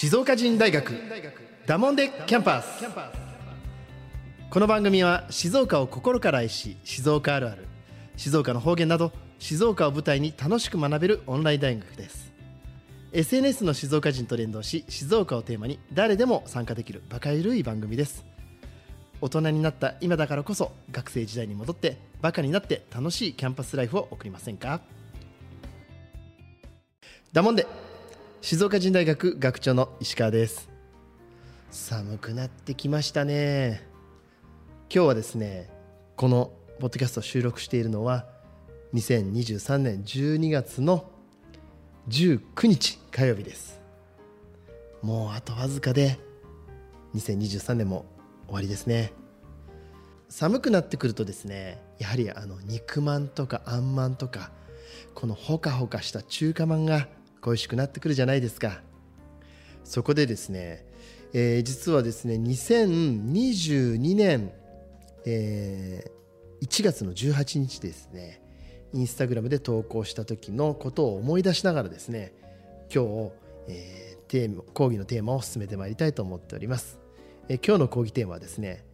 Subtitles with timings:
[0.00, 0.92] 静岡人大学
[1.66, 2.84] ダモンデキャンパス。
[4.48, 7.66] この番組は静岡を心から愛し静岡あるある
[8.16, 12.32] 静岡の方言など静岡を舞台に楽しく学べるオンライン大学です。
[13.10, 18.24] SNS の静岡人と連動し静岡をテーマに誰でも参加できるバカゆるい番組です。
[19.20, 24.80] 大人になった今だからこそ学生時代に戻ってバカになって楽しいキャンパスライフを送りませんか？
[27.32, 27.66] だもんで
[28.40, 30.70] 静岡人大学学長の石川です。
[31.72, 33.84] 寒くなってきましたね。
[34.94, 35.68] 今日はですね
[36.16, 38.26] このポッドキャストを収録しているのは
[38.94, 41.10] 2023年12月の
[42.08, 43.80] 19日火曜日です。
[45.02, 46.16] もうあとわずかで
[47.16, 48.06] 2023年も
[48.46, 49.12] 終わりですね。
[50.28, 54.52] 寒くなってくるとですねやはりあの肉まんとかあんまんとか
[55.14, 57.08] このほかほかした中華まんが
[57.40, 58.80] 恋しくなってくるじゃないですか。
[59.84, 60.84] そこでですね、
[61.32, 64.52] えー、実はですね2022年、
[65.24, 68.42] えー、1月の18日ですね
[68.92, 72.34] インスタグラムで投稿した時のことを思い出しながらですね
[72.94, 73.32] 今日、
[73.68, 76.98] えー、テーマ講義のテーマを進めてまいりたいと思っております、
[77.48, 78.84] えー、今日の講義テーマはですね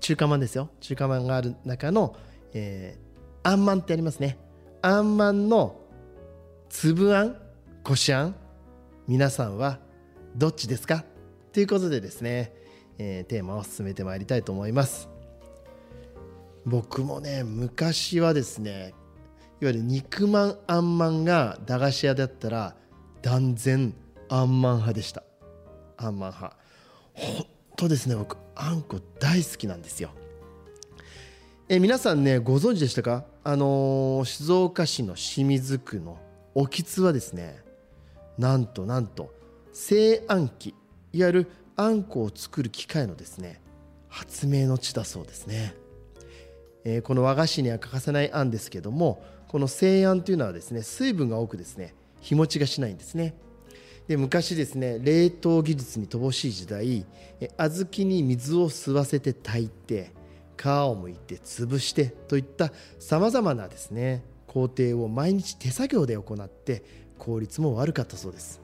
[0.00, 0.70] 中華まんですよ。
[0.80, 2.16] 中華まんがある中の、
[2.52, 4.38] えー、あんまんってありますね。
[4.82, 5.80] あんまんの
[6.68, 7.36] 粒あん
[7.86, 8.34] こしあん
[9.06, 9.78] 皆さんは
[10.34, 11.04] どっちですか？
[11.52, 12.52] ということでですね、
[12.98, 15.08] えー、テーマを進めてまいりたいと思います。
[16.64, 18.92] 僕もね昔はですね
[19.60, 22.74] いわゆる肉まんあんまんが駄菓子屋だったら
[23.22, 23.94] 断然
[24.28, 25.22] あんまん派でした。
[25.96, 26.56] あんまん派。
[27.14, 30.10] 本当ですね僕あんこ大好きなんですよ。
[31.68, 33.26] え皆さんねご存知でしたか？
[33.44, 36.18] あのー、静岡市の清水区の
[36.56, 37.64] 興津はですね
[38.38, 39.34] なんとなんと
[39.72, 40.74] 製あん機
[41.12, 43.60] いわゆるあんこを作る機械のですね
[44.08, 45.74] 発明の地だそうですね、
[46.84, 53.34] えー、この和菓子には欠かせないあんですけどもこの製あんというのはですね水分が多くですね日持ちがしないんですね。
[54.08, 57.04] で昔ですね冷凍技術に乏しい時代
[57.58, 60.12] 小豆に水を吸わせて炊いて
[60.56, 66.84] 皮をむいて潰してといったさまざまなですね工程を毎日手作業で行って
[67.18, 68.60] 効率も悪かったそうです。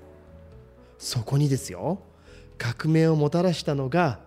[0.99, 1.99] そこにですよ
[2.59, 4.21] 革命をもたらしたのが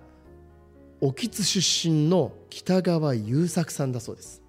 [0.99, 4.41] 興津出身の北川優作さんだそうです。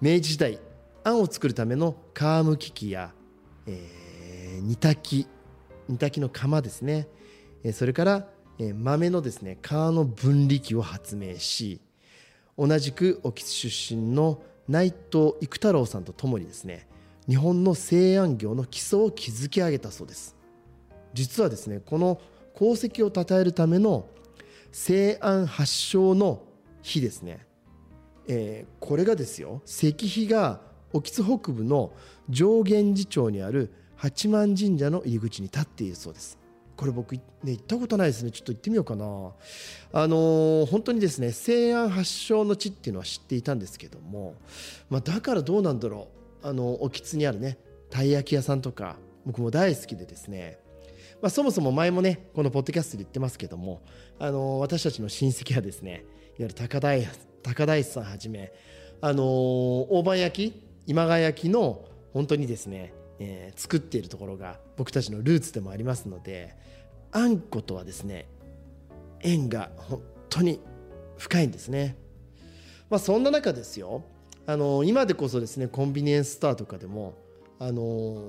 [0.00, 0.58] 明治時代
[1.04, 3.12] あんを作るための皮むき器や、
[3.66, 5.28] えー、煮炊き
[5.88, 7.08] 煮炊きの釜ですね。
[7.72, 8.28] それから
[8.58, 11.80] 豆のですね皮の分離器を発明し
[12.58, 16.86] 同じく興津出身の内藤育太郎さんとともにですね
[17.28, 20.36] 日本の製あん業の基礎を築き上げたそうです。
[21.12, 22.20] 実はですねこの
[22.54, 24.06] 功績を称えるための
[24.72, 26.42] 製あん発祥の
[26.82, 27.46] 日ですね、
[28.28, 30.60] えー、これがですよ石碑が
[30.92, 31.92] 興津北部の
[32.28, 36.38] 上源寺町にある八幡神社の入り口に立っているそうです。
[36.76, 38.30] これ僕ね行ったことないですね。
[38.30, 39.04] ちょっと行ってみようかな。
[39.04, 44.34] あのー、本当にですね西安発祥の地っていうのは知っていたんですけども、
[44.88, 46.19] まあ、だからどうなんだろう。
[46.42, 47.58] あの興津にあるね
[47.90, 48.96] たい焼き屋さんとか
[49.26, 50.58] 僕も大好きでですね
[51.22, 53.82] まあ、そもそも前もねこのポッドキャストで言ってますけども、
[54.18, 56.02] あの、私たちの親戚はですねいわ
[56.38, 57.06] ゆる高大
[57.42, 58.52] 高大師さんはじめ、
[59.00, 66.56] あの、大判焼き今川焼きの本当にですね、えー、作っているところが僕たちのルーツでもありますので
[67.12, 68.26] あんことはですね
[69.20, 70.60] 縁が本当に
[71.18, 71.96] 深いんですね。
[72.88, 74.04] まあ、そんな中ですよ
[74.50, 77.14] あの今でこそですねコンビニエンスストアとかでも
[77.60, 78.20] あの、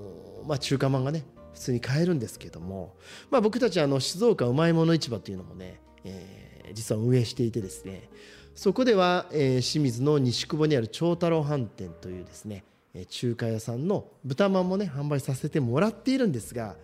[0.46, 2.96] まあ、中華まんがね普通に買えるんですけども、
[3.32, 8.08] まあ、僕たちあの静岡うまいもの市場というのもね、えー、実は運営していてですね
[8.54, 12.66] そこでは、えー、清水の西久保にある長太郎飯店というですね
[13.10, 16.76] 中華屋さんの豚まんもね販売させてもらっているんですが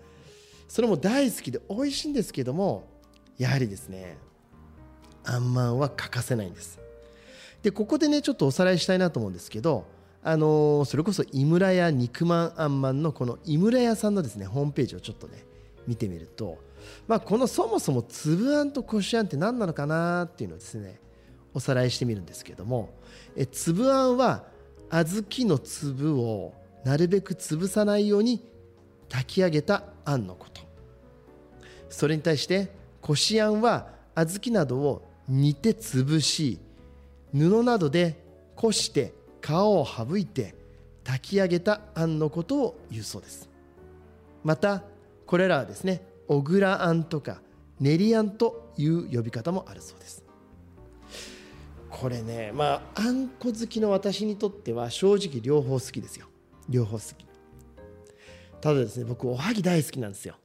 [0.68, 2.90] それも大好きで美味しいんですけども
[3.38, 4.18] やはりですね
[5.26, 6.87] あんまんは欠かせないんです。
[7.64, 9.86] でここでねちょっとおさらいしたいなと思うんですけど
[10.24, 15.46] あのー、それこそ井村屋肉まんあんまんのこの井村屋さんのですねホームページをちょっとね
[15.88, 16.58] 見てみると
[17.08, 21.00] まあこのそもそも粒あんとこしあんって何なのかなっていうのをですね
[21.54, 22.90] おさらいしてみるんですけども
[23.36, 24.44] え粒あんは
[24.90, 28.46] 小豆の粒をなるべく潰さないように
[29.10, 30.68] 炊き上げたあんのこと。
[31.90, 32.70] それに対して
[33.02, 36.60] こしあんは小豆などを煮て潰し
[37.34, 38.24] 布などで
[38.56, 40.56] こして皮を省いて
[41.04, 43.50] 炊き上げたあんのことを言うそうです。
[44.44, 44.84] また
[45.26, 47.42] これらはですね小倉あんとか
[47.80, 50.24] 練りあんという呼び方もあるそうです。
[51.90, 56.28] これねまああんこ好きの私にとっては正直両方好きですよ。
[56.70, 57.26] 両方好き。
[58.60, 60.36] ただですね僕おはぎ大好きなんですよ。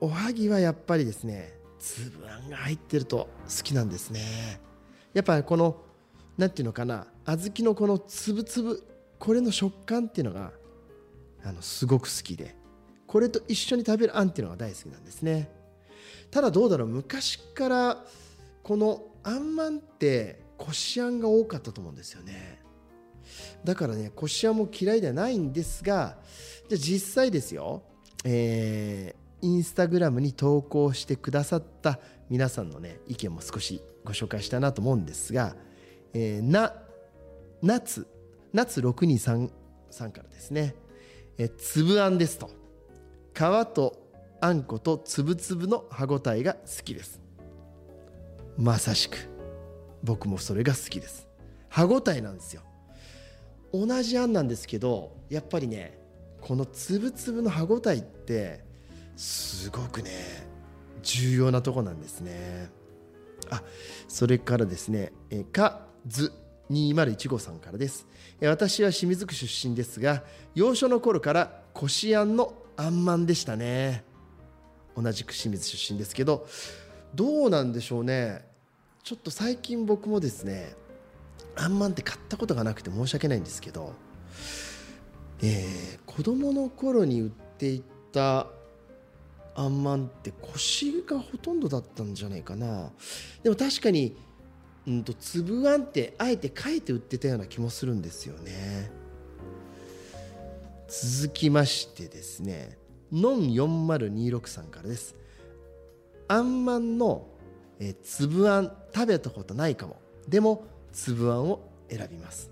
[0.00, 4.60] おはぎはやっぱりですね粒あんが入ってると好きなんですね。
[5.14, 5.82] やっぱこの
[6.36, 8.76] 何ていうのかな小豆のこの粒々
[9.18, 10.52] これの食感っていうのが
[11.44, 12.56] あのすごく好きで
[13.06, 15.50] これと一緒に食べるあんっていうのが大好きなんですね。
[16.30, 18.04] ただどうだろう昔から
[18.62, 22.62] このあんまんってこしあんが多かったと思うんですよね。
[23.64, 26.18] だからねこしあんも嫌いではないんですが
[26.68, 27.82] じゃあ実際ですよ。
[28.24, 31.98] えー、インスタグラムに投稿してくださった
[32.28, 35.54] 皆さんのね意見も少しご紹介したいなと思うんですが、
[36.12, 36.74] えー、な
[37.62, 38.06] 夏
[38.52, 39.50] 夏623
[39.90, 40.74] さんからですね、
[41.36, 42.50] えー、粒あんですと。
[43.34, 43.40] 皮
[43.74, 44.08] と
[44.40, 47.20] あんことつぶつぶの歯ごたえが好きです。
[48.56, 49.16] まさしく。
[50.02, 51.28] 僕もそれが好きです。
[51.68, 52.62] 歯ごたえなんですよ。
[53.72, 55.98] 同じあんなんですけどやっぱりね
[56.40, 58.64] このつぶつぶの歯ごたえって
[59.18, 60.46] すごくね
[61.02, 62.70] 重要なとこなんですね。
[63.50, 63.62] あ
[64.06, 66.32] それからですねえかず
[66.70, 68.06] 2015さんからです。
[68.40, 70.22] 私は清水区出身ですが
[70.54, 74.04] 幼少の頃からこしあんのあんまんでしたね。
[74.96, 76.46] 同じく清水出身ですけど
[77.12, 78.46] どうなんでしょうね。
[79.02, 80.76] ちょっと最近僕もですね
[81.56, 83.94] あんまんって買ったことがなくて申し訳ないんですけど、
[85.42, 87.82] えー、子供の頃に売ってい
[88.12, 88.46] た
[89.58, 92.92] あんまんって腰がほとんどだったんじゃないかな。
[93.42, 94.16] でも確かに
[94.86, 98.88] うんと粒あんってあえて書いて売ってたような気もするんですよね。
[100.86, 102.78] 続きましてですね
[103.10, 105.16] のん4026さんからです。
[106.28, 107.26] あんまんの
[107.80, 109.96] え粒あん食べたことないかも。
[110.28, 112.48] でも粒あんを選びます。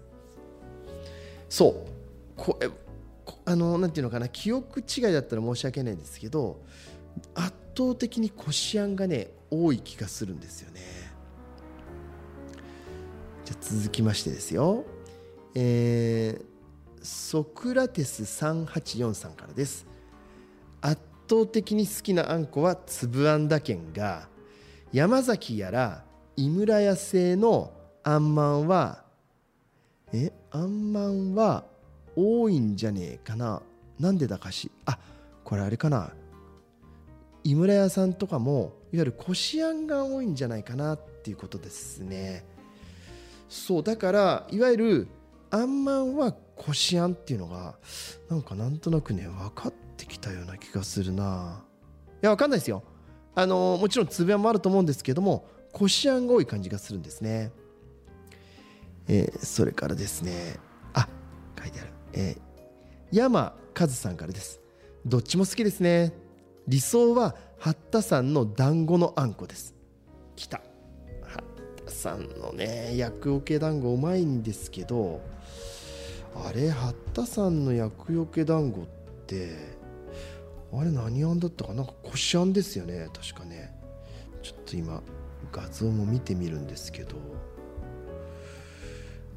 [1.49, 1.75] そう。
[2.37, 2.69] これ
[3.44, 4.29] あのなんていうのかな。
[4.29, 6.61] 記憶違いだったら申し訳ないんですけど
[7.35, 10.81] 圧倒的にこしあんがね多い気がするんですよね。
[13.45, 14.85] じゃ続きましてですよ。
[15.55, 19.87] えー、ソクラテス384さんからです。
[20.81, 24.29] 圧倒的に好きなあんこは粒あんだけんが
[24.93, 26.05] 山崎やら
[26.37, 27.73] 井村屋製の
[28.03, 29.05] あんまんは
[30.12, 31.65] えあんまんは
[32.15, 33.62] 多いんじゃねえかな。
[33.99, 34.99] なんでだかしあ
[35.45, 36.12] これあれかな。
[37.47, 42.45] 井村屋さんとかもいわゆるこしあんが多いんじゃないかなっていうことですね。
[43.49, 45.09] そうだからいわゆる
[45.53, 47.77] あんまんはこしあんっていうのが
[48.29, 51.63] なんかなんとなくね分かってきたような気がするな。
[52.21, 52.83] いや分かんないですよ。
[53.37, 57.53] あのもちろん粒あんもあると思うんですけどもこしあんが多い感じがするんですね、
[59.07, 60.59] えー、それからですね。
[60.95, 61.09] あ
[61.57, 64.61] 書いてある、えー、山和さんからです。
[65.05, 66.25] どっちも好きですね。
[66.69, 69.75] 理想は八田山の団子のあんこです。
[70.35, 70.61] きた。
[71.23, 71.45] 八
[71.85, 75.21] 田さんのね厄除け団子うまいんですけど
[76.35, 78.85] あれ八田山の厄除け団子っ
[79.26, 79.76] て
[80.73, 83.09] あれ何あんだったかなんかこしあんですよね。
[83.14, 83.73] 確かね。
[84.43, 85.02] ちょっと今
[85.52, 87.14] 画像も見てみるんですけど。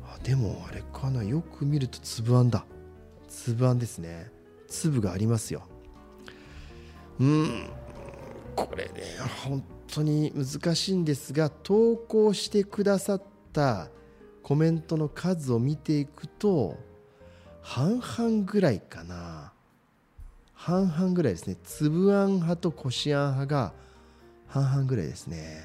[0.03, 1.23] あでもあれかな。
[1.23, 2.65] よく見ると粒あんだ。
[3.27, 4.31] 粒あんですね。
[4.67, 5.61] 粒がありますよ。
[7.19, 7.69] うん。
[8.55, 8.91] これね
[9.45, 13.23] 本当に難しいんですが投稿してくださっ
[13.53, 13.89] た
[14.43, 16.77] コメントの数を見ていくと
[17.61, 19.53] 半々ぐらいかな。
[20.53, 21.55] 半々ぐらいですね。
[21.63, 23.73] 粒あん派とこしあん派が
[24.47, 25.63] 半々ぐらいですね。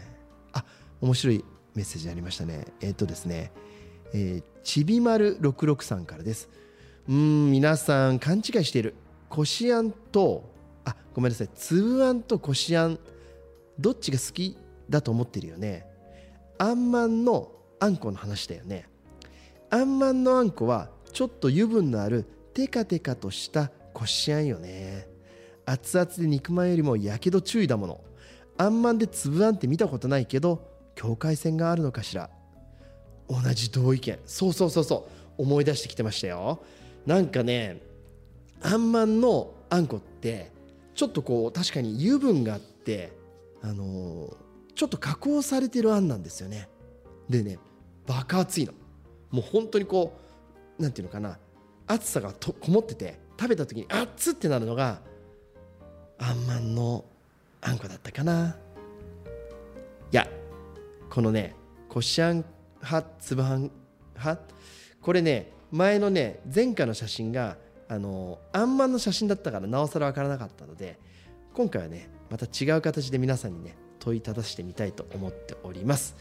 [0.53, 0.65] あ
[1.01, 1.45] 面白い
[1.75, 2.67] メッセージありましたね。
[2.81, 3.51] えっ、ー、とですね
[4.13, 6.49] えー、ちびまる66さんからです。
[7.09, 8.95] うん皆さん勘違いしている。
[9.29, 10.54] こしあんと
[11.15, 11.49] ごめんなさい。
[11.55, 12.99] 粒あんとこしあん
[13.79, 14.59] どっちが好き
[14.91, 15.87] だと思ってるよね？
[16.59, 18.89] あんまんのあんこの話だよね。
[19.71, 25.09] あんまんのあんこはちょっと油分のあるテカテカとしたこしあんよね。
[25.67, 28.01] 熱々で肉まんよりもやけど注意だもの。
[28.57, 32.31] あんまんで粒あんって見たことないけど境界線があるのかしら。
[33.29, 34.19] 同じ同意見。
[34.27, 35.43] そうそうそうそう。
[35.43, 36.63] 思い出してきてましたよ。
[37.07, 37.81] なんかね
[38.63, 40.53] あんまんのあんこって
[40.95, 43.13] ちょっとこう確かに油分があって
[43.63, 46.69] あのー、ちょっと加工されてるあんなんですよね。
[47.29, 47.59] でね
[48.07, 48.73] 爆熱いの。
[49.31, 50.17] もう本当にこ
[50.79, 51.39] うなんていうのかな。
[51.87, 55.01] 熱さがとこもってて食べた時にあっつってなるのが
[56.19, 57.05] あんまんの
[57.61, 58.57] あんこだったかな。
[60.13, 60.29] いや
[61.11, 61.55] このね
[61.89, 62.45] こしあん
[62.83, 63.71] 派つぶあん
[64.15, 64.43] 派
[65.01, 67.57] これね前のね前回の写真が
[67.95, 70.99] あのあんまんの写真だったからなおさら分からなかったので
[71.53, 76.17] 今回はねまた違う形で皆さんにね問いただしてみたいと思っております。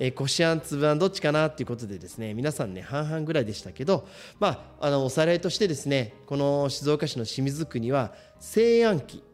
[0.00, 4.06] えー、こしあんつぶあんどっちかなっていうことでですね皆さんね半々ぐらいでしたけど
[4.38, 9.24] まああのおさらいとしてですねこの静岡市の清水区には西安期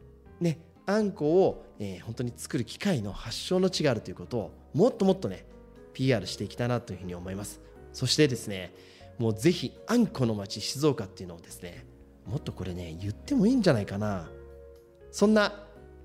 [0.40, 5.44] ねあんこを、えー、本当に作る機械の発祥の地があるということをもっともっとね
[5.92, 7.60] PR していきたいなというふうに思います
[7.92, 8.74] そしてですね
[9.18, 11.86] もうぜひあんこの町静岡っていうのをですね
[12.26, 14.28] もっとこれね言ってもいいんじゃないかな。
[15.10, 15.52] そんな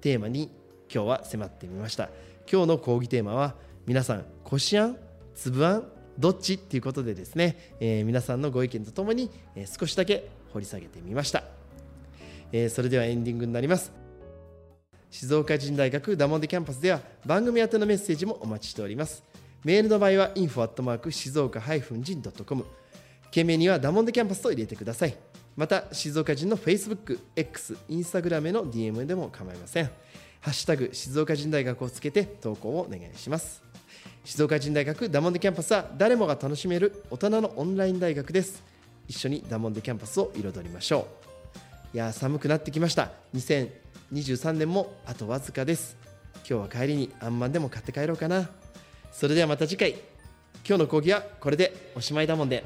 [0.01, 0.51] テーマに
[0.93, 2.09] 今日は迫ってみました。
[2.51, 4.97] 今日の講義テーマは皆さんこしあん
[5.35, 11.43] つぶあんどっちっていうことでですね、えー、皆さんのご意見とともに、えー、少しだけ掘り下げてみました、
[12.51, 13.91] えー、それではエンディングになります。
[15.11, 19.23] 静岡人大学ダモンデキャンパスでは番組宛てのメッセージもお待ちしております。
[19.63, 22.65] メールの場合は info@ 静岡人 .com
[23.31, 25.15] 件名にはダモンデキャンパスと入れてください。
[25.55, 29.85] また静岡人の Facebook、X、Instagram への DM でも構いません。
[30.41, 33.61] ハッシュタグ静岡人大学をつけて投稿をお願いします。
[34.23, 38.63] 静岡人大学ダモンデキャンパスは誰もが楽しめる大人のオンライン大学です。
[39.07, 41.07] 一緒にダモンデキャンパスを彩りましょ
[41.93, 41.95] う。
[41.95, 43.11] いや寒くなってきました。
[43.33, 45.97] 2023年もあとわずかです。
[46.49, 48.49] 今日は帰りにあんまんでも買って帰ろうかな。
[49.11, 49.91] それではまた次回。
[50.67, 51.91] 今日の講義はこれで。
[51.95, 52.63] おしまいだもんで。